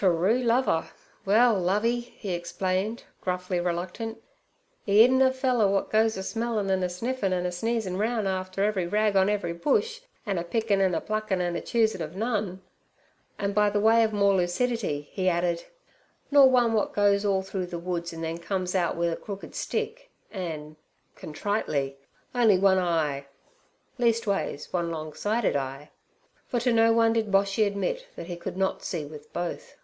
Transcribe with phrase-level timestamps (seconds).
[0.00, 0.88] 'Terue lover?
[1.26, 4.16] Well, Lovey' he explained, gruffly reluctant,
[4.88, 8.26] "e iden a feller wot goes a smellin' an' a sniffin' an' a sneezin' roun'
[8.26, 12.00] after every rag orn every bush, an' a pickin' an' a pluckin' an' a choosin'
[12.00, 12.62] ov none.'
[13.38, 15.64] And by way of more lucidity, he added:
[16.30, 19.54] 'Nor one wot goes all through the woods, an' then comes out wi' a crooked
[19.54, 20.76] stick an"
[21.14, 21.98] (contritely)
[22.34, 25.90] 'on'y one eye—leastways, one long sighted eye.'
[26.48, 29.76] For to no one did Boshy admit that he could not see with both.